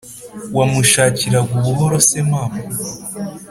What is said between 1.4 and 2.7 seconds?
ubuhoro se mama?"